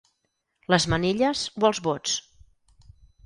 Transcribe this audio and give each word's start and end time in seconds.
Les 0.73 0.87
manilles 0.93 1.43
o 1.63 1.67
els 1.71 1.81
vots? 1.89 2.17